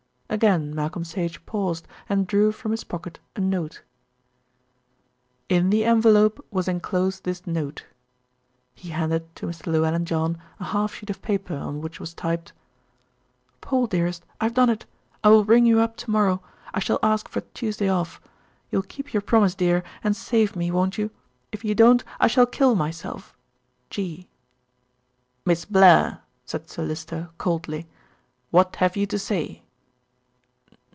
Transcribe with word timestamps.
Again 0.33 0.73
Malcolm 0.73 1.03
Sage 1.03 1.45
paused 1.45 1.85
and 2.07 2.25
drew 2.25 2.53
from 2.53 2.71
his 2.71 2.85
pocket 2.85 3.19
a 3.35 3.41
note. 3.41 3.83
"In 5.49 5.69
the 5.71 5.83
envelope 5.83 6.39
was 6.49 6.69
enclosed 6.69 7.25
this 7.25 7.45
note." 7.45 7.85
He 8.73 8.91
handed 8.91 9.35
to 9.35 9.47
Mr. 9.47 9.65
Llewellyn 9.67 10.05
John 10.05 10.37
a 10.57 10.63
half 10.63 10.93
sheet 10.95 11.09
of 11.09 11.21
paper 11.21 11.53
on 11.57 11.81
which 11.81 11.99
was 11.99 12.13
typed: 12.13 12.53
"Paul, 13.59 13.87
dearest, 13.87 14.25
I 14.39 14.45
have 14.45 14.53
done 14.53 14.69
it. 14.69 14.85
I 15.21 15.27
will 15.27 15.43
ring 15.43 15.65
you 15.65 15.81
up 15.81 15.97
to 15.97 16.09
morrow. 16.09 16.41
I 16.73 16.79
shall 16.79 16.99
ask 17.03 17.27
for 17.27 17.41
Tuesday 17.53 17.89
off. 17.89 18.21
You 18.71 18.77
will 18.77 18.83
keep 18.83 19.11
your 19.11 19.21
promise, 19.21 19.53
dear, 19.53 19.83
and 20.01 20.15
save 20.15 20.55
me, 20.55 20.71
won't 20.71 20.97
you? 20.97 21.11
If 21.51 21.65
you 21.65 21.75
don't 21.75 22.05
I 22.21 22.27
shall 22.27 22.45
kill 22.45 22.73
myself. 22.73 23.35
G." 23.89 24.29
"Miss 25.43 25.65
Blair," 25.65 26.21
said 26.45 26.69
Sir 26.69 26.83
Lyster 26.85 27.31
coldly, 27.37 27.85
"what 28.49 28.77
have 28.77 28.95
you 28.95 29.05
to 29.07 29.19
say?" 29.19 29.63